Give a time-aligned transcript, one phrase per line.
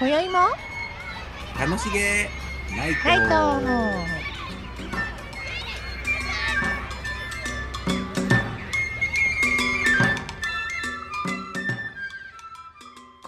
[0.00, 0.38] 今宵も
[1.60, 2.30] 楽しげ
[2.74, 3.34] ナイトナイト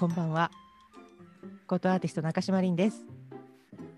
[0.00, 0.50] こんばんは
[1.66, 3.04] コートアーティスト中島凛です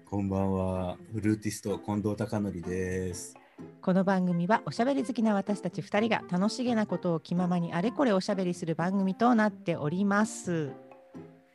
[0.04, 3.36] こんばんはフルーティスト近藤貴則です
[3.82, 10.72] この番組はおしゃべり好きな私たち2人が楽しげなことを気ままにあれこれおしゃべりする番組となっております。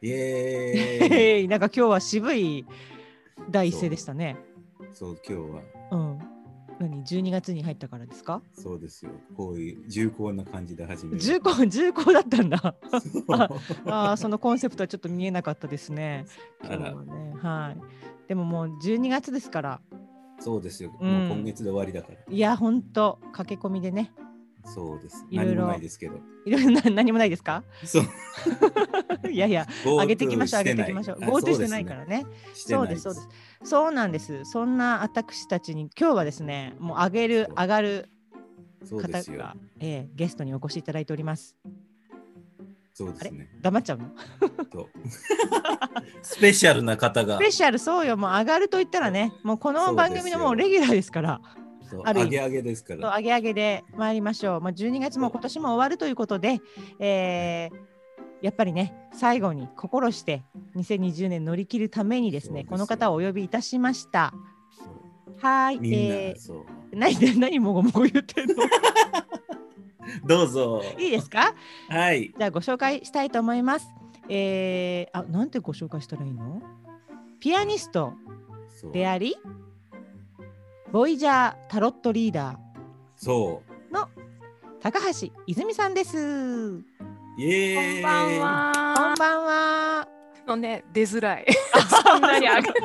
[0.01, 2.65] イエーイ なんか今日は渋い
[3.49, 4.37] 第一声でしたね。
[4.93, 6.19] そう今日はうん。
[6.79, 8.41] 何？12月に入ったからですか？
[8.53, 12.75] そうですよこういう重厚な感じで始める重厚重厚だったんだ。
[13.87, 16.25] ああそのコンセプトはちょっと見えなかったですね。
[16.63, 18.27] 今日はねはい。
[18.29, 19.81] でももう12月ですから。
[20.41, 24.13] そうですよ、うんもう今月で終わりだからいや本当駆け込みでね。
[24.73, 27.63] そうですいろいろ何もないですけどいろいろな何もないですか？
[27.83, 28.03] そう
[29.31, 31.17] いやいや上げていきましょう上げていきいましょう。
[31.21, 32.25] あ GoTo してないからね。
[32.53, 33.27] そうですそうです。
[33.63, 34.45] そうなんです。
[34.45, 38.09] そんな私たちに今日はですね、もう上げる上がる
[38.89, 41.55] 方が、えーゲストにお越しいただいております。
[42.93, 44.09] そうですね黙っちゃうの？
[46.21, 48.17] スペシャルな方がスペシャルそうよ。
[48.17, 51.41] もう上がると言ったらね、もうこの番組のもうレギュラーですから、
[52.05, 54.61] ある上げ上げですからそう上げ上げで参りましょう。
[54.61, 56.59] まあ12月も今年も終わるということで、
[56.99, 57.89] えー
[58.41, 60.43] やっぱりね最後に心して
[60.77, 64.33] 2020年乗り切るためにですねこの方をお呼びいたしました。
[65.41, 65.79] はーい。
[65.81, 68.55] みんな、えそうー、何何もごもご言ってんの？
[70.25, 71.53] どうぞいいですか？
[71.89, 73.87] はいじゃあご紹介したいと思います。
[74.29, 76.61] えー、あ、なんてご紹介したらいいの？
[77.41, 78.13] ピアニスト
[78.93, 79.35] であり、
[80.91, 82.57] ボイジャータロットリーダー
[83.15, 84.07] そうの
[84.81, 86.17] 高橋泉さんです。
[87.37, 89.13] イエーイこんばんこんは。
[89.19, 90.07] ばんは。
[90.47, 91.45] のね出づらい。
[92.03, 92.69] そんなにあげ。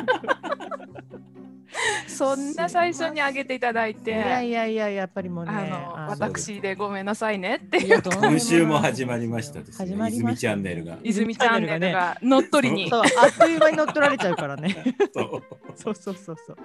[2.07, 12.91] そんな最初にあげていただいいて、やいやいややっぱりもうね、あのあ私でごめんなさいねっていうも今週も始まりましたですね始まりました泉チャンネルが泉チャンネルが乗っ取りに。
[12.91, 14.77] そうあっという間に乗っ取られちゃうからね。
[15.13, 15.43] そう
[15.75, 16.57] そうそうそうそう。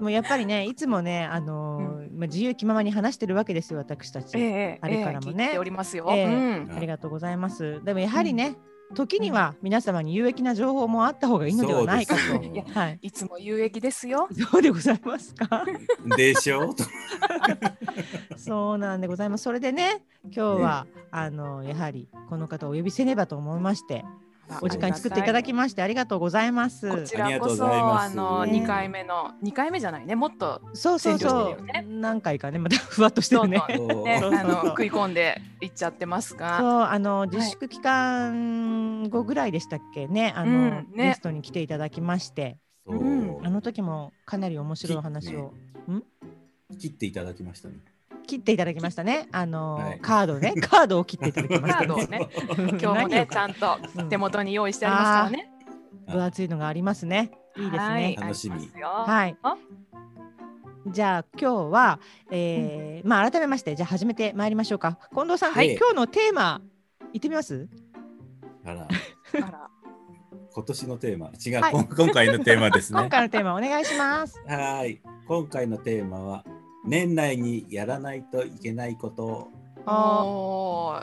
[0.00, 4.38] もうやっぱりねいつもねあのーまあ自由気ままに話してるわけですよ私たち。
[4.38, 6.06] ええあれからもねええ聞いておりますよ。
[6.10, 6.72] ええうん。
[6.76, 7.82] ありがとうございます。
[7.84, 8.56] でもやはりね、
[8.94, 12.42] 時には皆様に有益な情報もあった方がいいのではないかと。
[12.42, 12.98] いやはい。
[13.02, 14.28] いつも有益ですよ。
[14.50, 15.64] そうでございますか。
[16.16, 16.74] でしょ？
[18.36, 19.44] そうなんでございます。
[19.44, 24.04] それでね、今日は、あのやはりこの方をお呼びせねばと思いまして、
[24.60, 26.88] お時間作っていただきましてありがとうございます。
[26.88, 30.14] こちらこそあのね二回目の二回目じゃないね。
[30.14, 33.62] もっとそうそうそう、何回かねまた ふわっとしてるね。
[34.04, 36.58] ねあの食い込んでいっちゃってますが。
[36.58, 41.08] そうあの自粛期間後ぐらいでしたっけね、あの、うんね。
[41.08, 42.98] ゲストに来ていただきまして、そう。
[42.98, 45.52] うんあの時もかなり面白いお話を、
[46.78, 47.74] 切っていただきましたね
[48.26, 49.28] 切っていただきましたね。
[49.32, 52.06] あの、はいカードね、 カードを切っていただきましたカードをね。
[52.06, 55.50] ねうん今日もねちゃんと手元に用意してありますからね。
[56.08, 57.30] 分厚いのがありますね。
[57.56, 58.16] いいですはいね。
[58.20, 59.56] 楽しみはいあ？
[60.86, 61.98] じゃあ今日は、
[62.30, 64.98] えーまあ改めましてじゃあ始めてまいりましょうか。
[65.14, 66.60] 近藤さん、はい今日のテーマ
[67.12, 67.68] 言ってみます？
[68.66, 68.82] あら
[69.46, 69.68] あら
[70.52, 74.38] 今年のテーマ違う、はい今回のテーマです 今ね回のテーマお願いします。
[74.46, 76.44] はい今回のテーマは
[76.84, 79.50] 年内にやらないといけないこと
[79.86, 81.02] を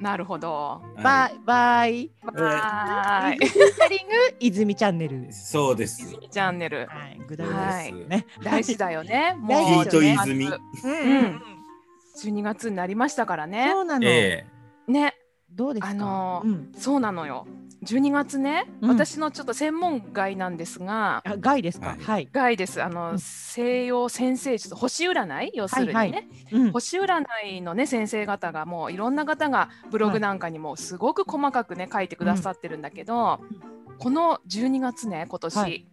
[0.00, 0.82] なるほど。
[1.02, 2.10] バイバイ。
[2.22, 3.46] はーい。
[3.46, 5.52] イズミチャリング泉チャンネルです。
[5.52, 8.26] そうです泉チャンネルはい、グダグダはいですね。
[8.42, 9.36] 大事だよね。
[9.38, 9.46] も
[9.82, 11.42] う大事ですよねヒート泉うんうん
[12.40, 13.80] 12月になりましたからねそ。
[13.82, 14.06] うなの。
[14.06, 14.44] え
[14.88, 15.14] ね、
[15.50, 15.90] どうですか？
[15.90, 16.44] あの
[16.76, 17.46] そうなのよ。
[17.84, 18.90] 12月ね、うん。
[18.90, 21.90] 私のちょっと専門外なんですが、あ、ガイですか？
[21.90, 21.98] はい。
[22.00, 22.28] はい。
[22.32, 22.82] 外です。
[22.82, 23.18] あの、うん。
[23.18, 26.12] 西洋先生術、星占い要するにね、はい。
[26.12, 26.28] はい。
[26.52, 33.40] うん、星占いのね先生方がもういろんな方がブログなんかにもすごく細かくね書いてくださってるんだけど、
[33.98, 35.86] この12月ね今年、はい。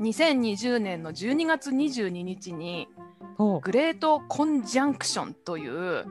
[0.00, 2.88] 2020年の12月22日に
[3.62, 6.06] グレートコンジャンクションという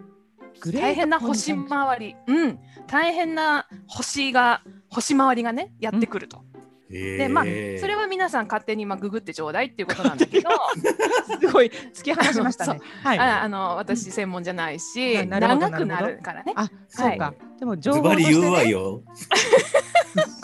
[0.73, 6.43] 大変な星回り、うん、大変な星が星回りがねやってくると。
[6.89, 7.49] えでまあそ
[7.87, 10.49] れは皆さん勝手にまあググってちょうだいっていうことなんだけど、
[11.41, 12.79] すごい突き放しましたね。
[13.03, 13.19] はい。
[13.19, 16.53] ああの私専門じゃないし、長くなるからね。
[16.55, 17.25] あ、そうか。
[17.25, 19.01] はいでも情ズ報として、ね、バリ言うわよ。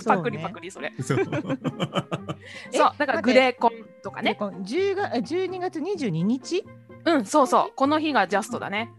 [0.06, 0.92] パクリパクリそれ。
[1.02, 1.24] そうえ
[2.78, 3.72] そうだからグレーコン
[4.04, 4.32] とかね。
[4.32, 4.38] ね。
[4.40, 6.66] 10月12月22日、
[7.06, 8.92] うんそうそうこの日がジャストだね。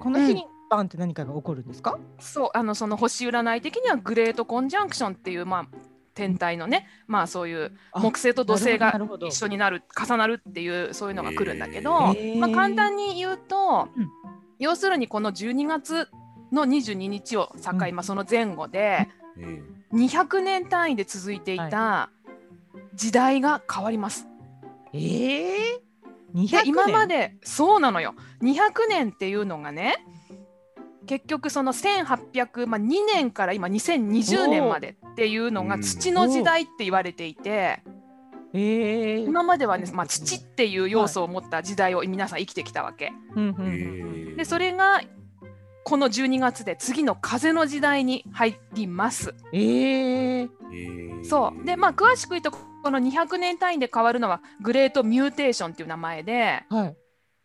[0.00, 1.98] この日にバンって何かが起こるんですか？
[2.18, 5.66] そうあのその星占い的にはグレートコンジャンクションっていうまあ
[6.14, 14.08] 天体のねまあそういうあ木星と土星が一緒になる重なるっていうそういうのが来るんだけど、まあ、簡単に言うと、うん。
[14.58, 16.08] 要するにこの12月
[16.52, 17.78] の22日を境、うん。
[17.94, 19.08] まあ、その前後で
[19.38, 19.62] え
[19.92, 22.10] 200年単位で続いていた
[22.94, 24.26] 時代が変わります。
[24.92, 25.81] ええー、200で年
[26.64, 28.14] 今までそうなのよ。
[28.42, 30.06] 200年っていうのがね
[31.06, 37.82] 結局その1800、まあ、2年から今2020年までっていうのが土の時代って言われていて
[38.54, 43.12] ええー、今まではね、まあ、土っていう要素を持った時代を皆さん生きてきたわけ。
[44.36, 45.00] でそれが
[45.84, 49.34] この12月で次の風の時代に入ります。
[49.52, 51.64] ええー、ええそう。
[51.64, 52.52] でまあ詳しく言うと
[52.82, 56.96] この200年単位で変わるのは great mutation っていう名前ではい。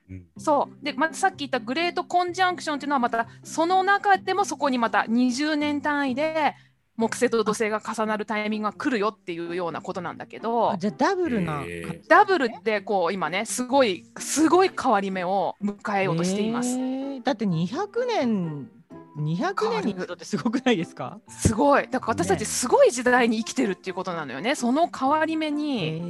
[0.10, 6.56] うんそうでまたさっき言った great conjunction っていうのはまたその中でもそこにまた20年単位で
[6.95, 11.63] 木星と土星が重なるタイミングが来るよっていうようなことなんだけどあじゃあダブルな。
[11.68, 16.69] えーダブルでこう今ねすごいすごい変わり目を迎えようとしています。
[16.69, 18.69] えーだって200年
[19.17, 21.19] 200年に一度ってすごくないですか？
[21.27, 21.87] すごい。
[21.89, 24.55] だから私たちねすごい時代に生きてるっていうことなのよね。
[24.55, 26.01] その変わり目えに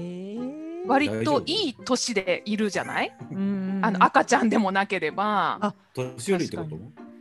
[0.86, 3.16] ー、割といい年でいるじゃない？
[3.32, 5.58] うんあの赤ちゃんでもなければ。
[5.62, 6.78] あ年寄りってこと？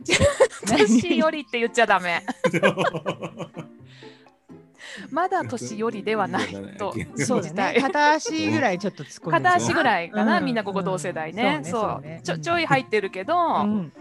[0.66, 2.22] 年寄りって言っちゃダメ。
[5.10, 7.74] まだ年寄りではないとそうだ信じたい。
[7.74, 7.80] ね。
[7.82, 10.44] 片足ぐらいちょっと突っ込んで片足ぐらいかな、うん。
[10.44, 11.56] みんなここ同世代ね。
[11.58, 11.64] うん。
[11.64, 12.02] そそう。
[12.22, 13.92] ちょちょい入ってるけど、うん。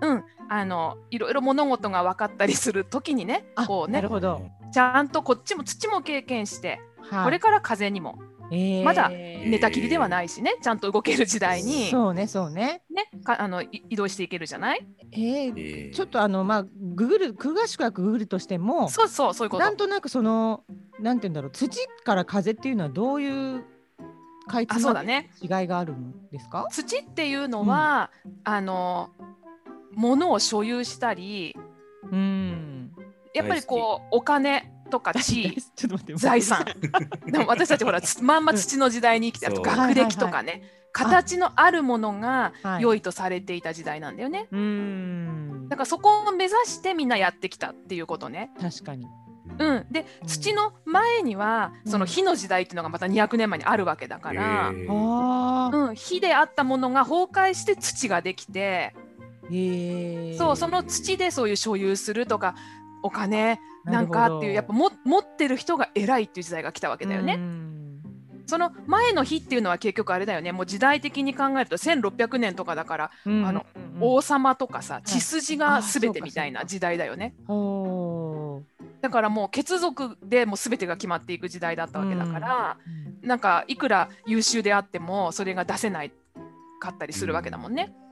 [0.00, 4.42] うん、あのいろいろ物事が分かったりするときにね、あこうねなる、ほど。
[4.72, 8.18] ちゃんとこっちも土も経験して、はいこれから風にも
[8.50, 12.82] えーまだ寝たきりではないしね、ちゃんと動ける時代にそうねそうね。
[12.90, 14.86] ね、かあのい移動していけるじゃない？
[15.12, 19.76] えーええちょっとあのまあググる詳しくはググるとしても、そうそうそういうことなん。
[19.76, 20.64] となくその
[21.00, 21.68] なんて言うんだろう土
[22.04, 23.64] から風っていうのはどういう
[24.46, 25.30] かいつあそうまでだね。
[25.40, 26.66] 違いがあるんですか？
[26.70, 28.10] 土っていうのは、
[28.44, 29.10] あの
[29.96, 31.56] 物を所有したり、
[32.10, 32.92] うん。
[33.34, 36.64] やっぱりこうお金とか地位ちょっと待って財産。
[37.26, 40.62] でも私たちほらつまんま土の時代に生きてあと学歴とかね、
[40.92, 42.82] 形のあるものがはい。
[42.82, 44.46] 良いとされていた時代なんだよね。
[44.52, 45.68] うん。
[45.68, 48.50] だからそこを目指してみんなやってきたっていうことね。
[48.60, 49.06] 確かに。
[49.58, 50.28] うん、でうん。
[50.28, 51.90] 土の前にはうん。
[51.90, 54.68] その火の時代っていうのがまた200年前にあるわけだから。
[54.68, 58.94] うん、火であったものが崩壊して土ができて。
[60.38, 62.54] そうその土でそういう所有するとか
[63.02, 67.34] お金ななんかっていうやっぱも持ってる人が偉いっていう時代が来たわけだよね。
[67.34, 67.74] うん。
[68.46, 70.52] その前の日っていうのは結局あれだよね。
[70.52, 73.46] もう時代的に考えると1600年とかだから、うん。
[73.46, 77.34] あのうん王様とかさ血筋があ全てみたいな時代だよね。
[79.00, 82.76] だからもう血族でもう全てが決まっていく時代だったわけだから、
[83.22, 86.12] なんかいくら優秀であってもそれが出せない
[86.80, 87.84] かったりするわけだもんね。
[87.84, 88.03] 確かに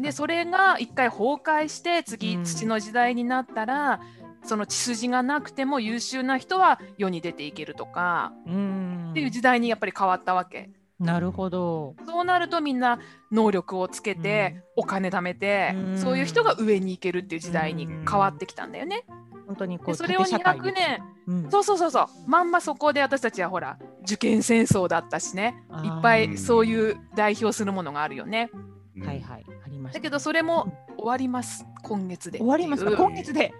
[0.00, 4.00] でそれが一回崩壊して次うん土の時代になったら、
[4.44, 10.70] その血筋がなくても優秀な人は世に出ていけるとか、うんっていう時代にやっぱり変わったわけ。
[10.98, 11.96] なるほど。
[12.06, 13.00] そうなるとみんな
[13.32, 19.04] 能力をつけて、お金貯めて、うんそういう人が上に行けるっていう時代に変わってきたんだよね。
[19.46, 28.50] 本当にこうでそれを縦社会200年うんそうそうそうそうまんまそこで私たちはほら受験戦争だったしねいっぱいそういう代表するものがあるよね。
[28.96, 29.44] うんはいはい。
[29.92, 31.66] だけどそれも終わります。
[31.82, 32.38] 今月で。
[32.38, 33.52] 終わります今月で？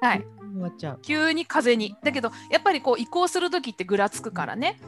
[0.00, 0.26] はい。
[0.52, 1.00] 終わっちゃう。
[1.02, 1.96] 急に風に。
[2.02, 4.80] だけどやっぱりこう移行する時ってぐらつくからね、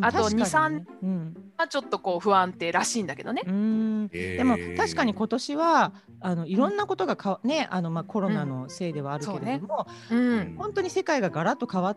[0.00, 0.84] あと確かにね。
[1.02, 1.36] 2うん。
[1.56, 3.42] まあ、ちょっとこう不安定らしいんだけどね。
[3.44, 11.96] でも確かに今年はあのいろんなことがかわねあのまあコロナのせいではあるけれども、うん、本当に世界がガラッと変わ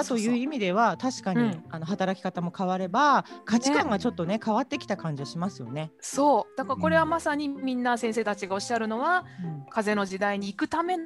[0.00, 1.64] ったという意味では確かに、うん。
[1.70, 5.92] あの働き方も変われば価値観がちょっとね変わってきた感じはしますよね。
[6.00, 6.56] そう。
[6.58, 9.24] だからこれはまさにみんな先生たちがおっしゃるのは
[9.70, 10.96] 風の時代に行くため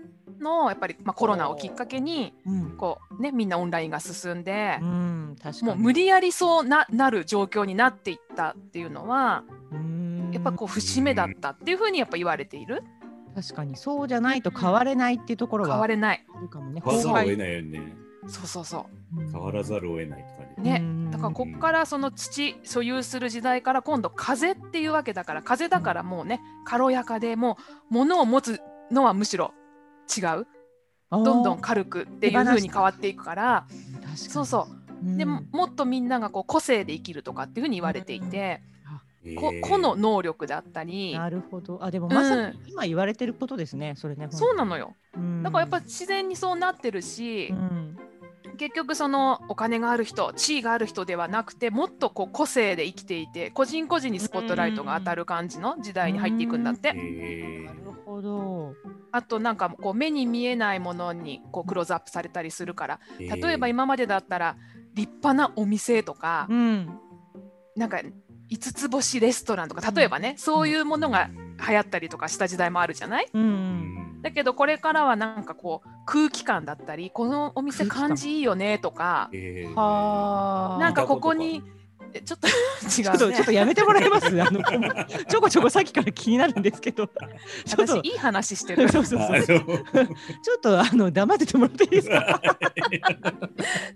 [0.40, 2.76] のやっぱり、まあ、コロナをきっかけにうん。
[2.76, 5.68] こう、ね、みんなオンラインが進んでう、ん、確かに。
[5.68, 10.30] もう無理やりそうななる状況になっていったっていうのはうん。
[10.33, 12.83] やっぱこう節目だったっていうふうにやっぱ言われている。
[13.35, 13.76] 確かに。
[13.76, 16.26] そうじゃないと変われないっていうところは変われない。
[16.35, 16.83] あるかもね。
[16.85, 17.37] 変わらざるを得い。
[17.37, 17.97] ないよね。
[18.28, 19.23] そうそうそう。
[19.23, 20.61] ん変わらざるを得ないって感じ。
[20.61, 20.78] うね。
[20.80, 21.11] うん。
[21.11, 27.58] だからこっからその土所有する時代から今度風っていうわけだから風だからもうね軽やかでも
[27.90, 29.52] う物を持つのはむしろ
[30.16, 30.47] 違う。
[31.11, 33.66] どんどん軽くっていう風に変わっていくから
[34.14, 34.68] そうそ
[35.02, 35.06] う。
[35.06, 35.16] うん。
[35.16, 38.61] でももっとみんながこう個性で生きるとかっていうふうに言われていて、
[39.25, 41.82] えこ個の能力だったりなるほど。
[41.82, 44.94] あでもまさに今言われてることですね、それねそうなのよ。
[45.16, 45.42] うん。
[45.42, 47.99] だからやっぱ自然にそうなってるし、うん
[48.58, 56.88] 結局そのお金がある人地位がある人ではなくてもっとこう個性で生きていて個人個人にスポットライトが当たる感じの時代に入っていくんだって。
[56.90, 58.74] へなるほど。
[59.10, 63.00] あとなんかこう目に見えないものにこうクローズアップされたりするから。
[63.18, 64.56] ー例えば今までだったら
[64.94, 66.98] 立派なお店とかうん
[67.76, 68.00] なんか
[68.50, 71.28] 5つ星レストランとか例えばねそういうものが
[71.68, 73.28] 流行ったりとかした時代もあるじゃない？
[73.32, 79.75] うんだけどこれからはなんかこう空気感だったりこのお店感感じいいよねとかへー。
[79.75, 80.78] はあ。
[80.78, 81.62] なんかここに
[82.14, 82.48] えちょっと
[82.88, 84.26] 違ちょっとうねちょっとやめてもらえます？
[84.40, 84.60] あの
[85.26, 87.06] ちょこちょこさっきから気になるんですけど。
[87.66, 87.96] ちょっと。
[87.98, 88.88] 私いい話してる。
[88.88, 89.42] そうそうそう。
[89.42, 89.64] ちょ
[90.56, 92.40] っとあの黙っててもらっていいですか？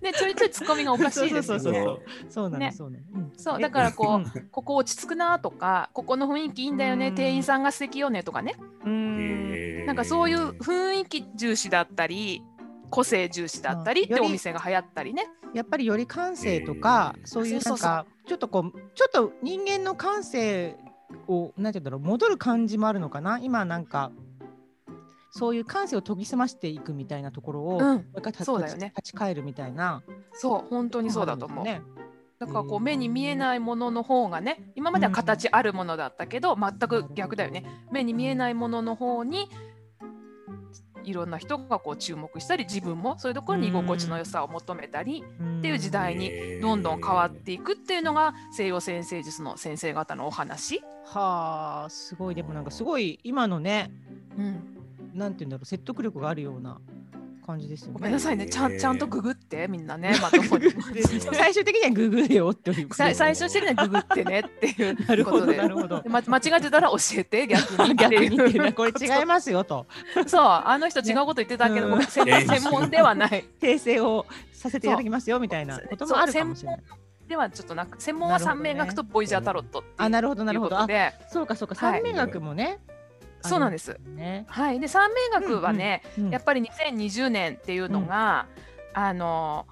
[0.02, 2.50] でちょいちょいツッコミがおかしいですよそうねそうそう。
[2.50, 2.72] なの、ね。
[2.76, 3.32] そうなの、うん。
[3.36, 4.22] そうだからこうん。
[4.24, 7.14] うここ落ち着くなとかここの雰囲気いいんだよねうん。
[7.14, 8.56] 店員さんが素敵よねとかね。
[8.84, 9.51] うん
[9.86, 12.42] なんかそういう雰囲気重視だったり
[12.90, 15.26] 個性重視だったりってお店が流行ったりね。
[15.54, 20.76] やっぱりより感性とか、えーそういうなんかちょっとこうちょっと人間の感性
[21.28, 23.38] をなんて言うんだろう戻る感じもあるのかな。
[23.38, 24.12] 今なんか
[25.30, 27.86] そういう感性を研ぎ澄ましていくみたいなところを、うん。
[27.86, 28.92] もう一回立そうだよね。
[28.96, 30.02] 立ち返るみたいな。
[30.32, 31.82] そう本当にそうだと思う、ね。
[32.38, 37.64] だからこう目に見えないものの方がね今までは形あるものだったけど、全く逆だよね。
[37.90, 39.48] 目に見えないものの方に
[41.04, 45.24] いろんな人がこう注目したり自分もそういうところに居心地の良さを求めたり
[45.58, 50.80] っていう時代にどんどん変わっていくっていうのが西洋先生術の先生方のお話。
[51.06, 52.34] はあすごい。
[52.34, 53.90] でもなんかすごい今のね
[54.38, 54.78] うん、
[55.14, 56.80] なんて言うんだろう説得力があるような
[57.42, 57.92] 感じですよね。
[57.94, 58.46] ごめんなさいね。
[58.46, 60.70] ちゃんちゃんとググってみんなねまともに。
[61.32, 66.02] 最終的にはググれよっていうことさ最終的にはググってねっていうなるほどことでなるほど。
[66.02, 66.08] で。
[66.08, 67.96] ま間違えてたら教えて 逆に。
[67.96, 68.26] 逆に。
[68.26, 69.86] っていうこれ違いますよと。
[70.26, 73.44] そうあの人違うこと言ってたけど、うんごめん専門専門ではない。
[73.60, 76.82] 訂正をさせていただきますよみたいなこともあるかもしれない。
[77.28, 78.70] ではちょっとなく専門はなるほどね。
[78.70, 80.76] 三名学とボイジャータロットあなるほどなるほど。
[81.30, 81.74] そうかそうか。
[81.74, 82.02] はい。
[82.02, 82.78] 三名学もね。
[83.42, 83.98] そうなんです。
[84.14, 84.46] ね。
[84.48, 84.80] はい。
[84.80, 88.46] で三名学はね、うんやっぱり2020年っていうのが、
[88.94, 89.66] あの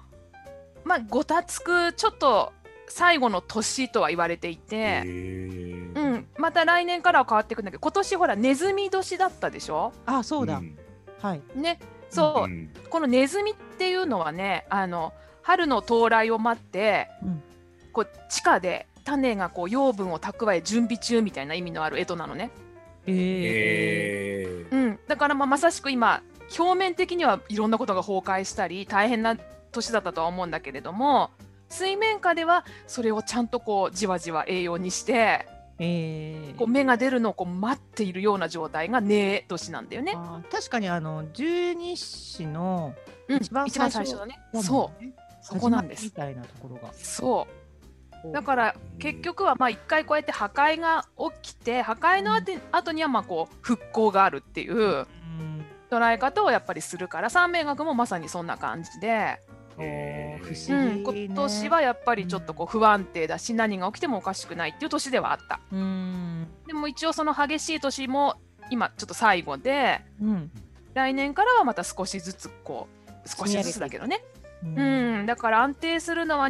[0.83, 2.53] まあごたつくちょっと
[2.87, 9.93] 最後の年とは言われていて、うん、また来年からは変わっていくんだけど今年ほらネズミ年だったでしょ？
[10.05, 10.57] あそうだ。
[10.57, 10.77] ん。
[11.21, 11.41] はい。
[11.55, 11.79] ね。
[12.09, 12.69] そう、ん。
[12.89, 17.43] このネズミっていうのはねあの春の到来を待って、うん。
[17.93, 22.51] こう地下で種がこう養分を蓄え準備中みたいな意味のある干支なのね、
[23.07, 26.21] えーうん、だからまあまさしく今
[26.57, 29.37] 表面的にはいろんなことが崩壊したり大変な
[29.71, 31.31] 年だったとは思うんだけれども
[31.69, 35.47] 水面下ではそれをちゃんとこうじわじわ栄養にして
[35.79, 36.53] ええ。
[36.57, 40.13] こう芽が出るのをこう待っているような状態が根年なんだよね。
[40.15, 42.93] あー確かにあの十二支の
[43.27, 44.39] うん一番最初最初だね。
[44.61, 45.05] そう
[45.41, 46.93] そこなんですみたいなところが。
[46.93, 47.60] そう
[48.31, 51.05] だから結局はまあ一回こうやって破壊が
[51.41, 55.05] 起きて破壊の後後にはまあこう復興があるっていううん。
[55.89, 59.39] 捉え方をやっぱりするから三名学もまさにそんな感じで、
[59.77, 60.37] おー。
[60.39, 61.27] 不うん、思議、ね。
[61.27, 65.59] 今年はやっぱりちょっとこう不安定だし何が起きてもおかしくないっていう年ではあった。
[65.71, 66.47] うん。
[66.65, 68.35] でも一応その激しい年も
[68.69, 70.51] 今ちょっと最後でうん。
[70.93, 72.87] 来年からはまた少しずつこ
[73.25, 74.23] う少しずつだけどね。
[74.63, 76.47] うん、だから安定するのは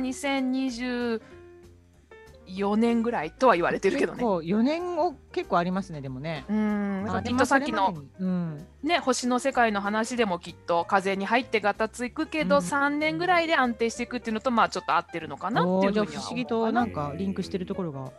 [2.55, 4.17] 2024年ぐらいとは言われてるけどね。
[4.17, 6.46] 結構4年を結構ありますねでもね。
[6.50, 12.62] うん、きっとさっきの、、うん、ね、星の世界の話でもきっと風に入ってガタついくけど、うん。
[12.62, 18.12] 3年ぐらいで安定していくっていうのとまあちょっと合ってるのかなっていうふうにはおーじゃあ不思議となんかリンクしてるところが、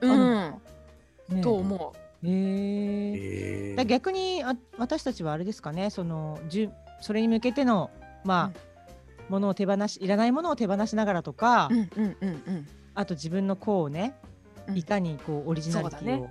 [0.00, 0.54] うん、
[1.28, 3.76] ね、と思へえへー。
[3.76, 7.90] だ逆にあ私たちはあれですかねそのじゅそれに向けての
[8.24, 8.58] まあ、
[9.28, 11.74] ものを手放しいらないものを手放しながらとか、う。
[11.74, 12.68] うんうんうんうん。
[12.96, 14.16] あと自分の子をね、
[14.66, 14.76] うん。
[14.76, 16.28] いかにこうオリジナリティを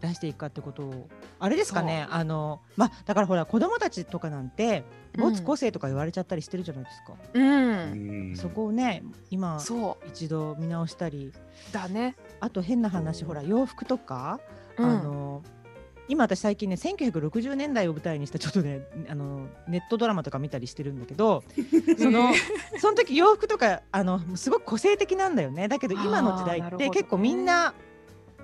[0.00, 1.08] 出していくかってことを
[1.38, 4.84] あれですかねあのまあだからほら子供たちとかなんて
[5.16, 8.36] 持つ個性とか言われちゃったりしてるじゃないですか、うん、うん。
[8.36, 11.32] そこをね今そ一度見直したり。
[11.70, 12.16] うだね。
[12.40, 14.40] あと変な話ほら洋服とか、
[14.76, 14.84] うん。
[14.84, 15.42] あの
[16.08, 21.42] 今私最近ね1960年代を舞台にしたちょっとねあのネットドラマとか見たりしてるんだけど
[21.98, 22.32] その
[22.78, 25.68] その時洋服とかあのすごく個性的なんだよね。
[25.68, 27.74] だけど今の時代って結構みんな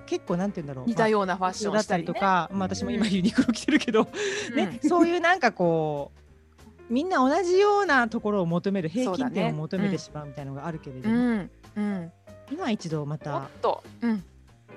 [0.05, 0.87] 結構なんて言うんだろう。
[0.87, 4.07] 似たうようなファッションだったたり、とか、まあ、私も今うんユニクロ着てるけど、
[4.49, 4.55] うん。
[4.55, 6.11] ね、そういうなんかこ
[6.89, 11.49] うみんな同じようなところを求める平均点を求めてしまうみたいなのがあるけれども、
[12.51, 14.23] 今一度まもたっと、うん、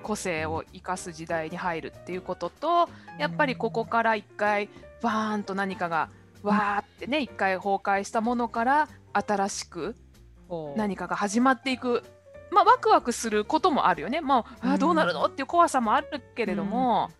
[0.03, 2.89] 個性を生かす時代に入るっていうことと
[3.19, 4.69] やっぱりここから一回
[5.03, 6.09] バーンと何かが
[6.43, 9.97] わーってね一回崩壊したものから新しく
[10.77, 12.05] 何かが始まっていく。
[12.53, 14.21] まあワクワクすることもあるよね。
[14.21, 17.11] まああーどうなるのっていう怖さもあるけれども、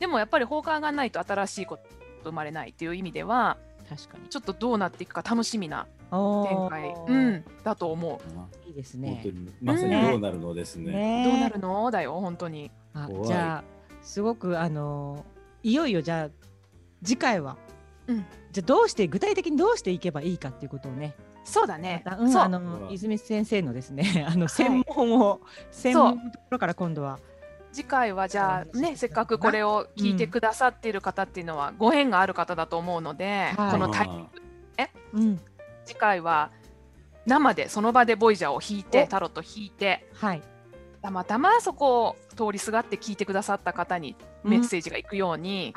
[0.00, 1.84] でもやっぱり崩壊がないと新しいこと
[2.24, 3.56] 生まれないっていう意味では
[3.88, 4.28] 確かに。
[4.28, 6.03] ちょっとどうなっていくか楽しみなお
[6.48, 8.20] 展開、うん、だと思
[8.64, 8.68] う。
[8.68, 10.92] いいです本ね当にまさにどうなるのですね。
[10.92, 11.24] ね。
[11.24, 11.90] どうなるの？
[11.90, 12.70] だよ本当に。
[12.92, 13.64] あじゃあ
[14.02, 15.24] すごくあの
[15.62, 16.30] いよいよじゃあ
[17.02, 17.56] 次回は、
[18.06, 18.24] うん。
[18.52, 22.02] じゃあどうして具体的にどうしていけばいいかっていうことをねそうだね。
[22.04, 22.12] ま。
[22.12, 22.42] たうんそう。
[22.42, 25.40] あのうん泉先生のですね あの専門を、
[25.70, 27.18] 専門のところから今度は
[27.72, 33.72] 次回はじゃあねせっかくこれを聞いてくださっている方っていうのはご縁がある方だと思うので、はい。
[33.72, 34.30] このタイ
[35.14, 35.40] うん
[35.84, 36.50] 次回は
[37.26, 39.06] 生でその場でボイジャーを引いてお。
[39.06, 40.42] タロット引いてはい。
[41.02, 45.74] たまたまそこを通りすがって聞いてくださった方にメッセージが行くように、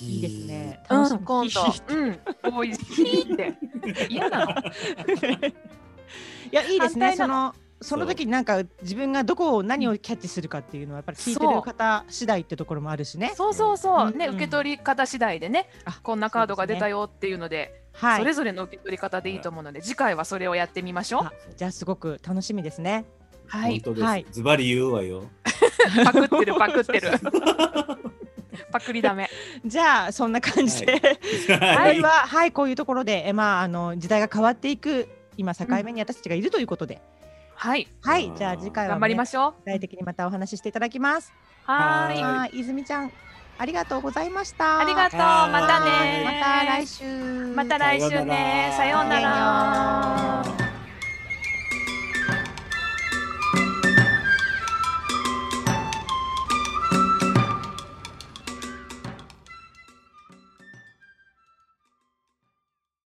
[0.00, 0.80] いいですね。
[0.90, 1.24] うん楽しみ。
[1.24, 4.06] 今度、 うん、ボイジャーって。
[4.08, 4.46] 嫌な。
[4.46, 4.54] のい
[6.50, 7.14] やいいですね。
[7.16, 13.32] そのその時になんか自分がどこを何をキャッチするかっていうのはやっぱり聞いてる方次第ってところもあるしね。
[13.36, 14.30] そうそうそう、ねうん。
[14.30, 14.36] うん。
[14.36, 18.18] 受け取り方次第でねあこんなカードが出たよっていうのではい。
[18.18, 21.22] それぞれの受け取り方でいいと思うので、次回はそれをやってみましょう。
[21.24, 21.32] あ。
[21.56, 23.04] じゃあすごく楽しみですね。
[23.46, 24.02] はい、本当です。
[24.04, 24.26] はい。
[24.30, 25.24] ズバリ言うわよ。
[26.04, 27.10] パクってるパクってる。
[28.70, 29.30] パクリダメ。
[29.64, 31.00] じゃあそんな感じで、
[31.60, 31.98] は はい。
[31.98, 37.00] い、ははいこういうところでえまああの時代が変わっていく今境目に私たちがいるということで、
[37.54, 38.32] はい、はい。
[38.36, 39.54] じゃあ次回は、頑張りまししょう。
[39.64, 41.32] 具体的にまたお話ししていただきます。
[41.64, 42.58] はい。
[42.58, 43.12] 泉ちゃん
[43.56, 45.20] ありがとうございましたありがとう。
[45.20, 46.24] またはいね。
[46.24, 47.04] また来週
[47.54, 48.72] また来週ね。
[48.76, 50.63] さようなら。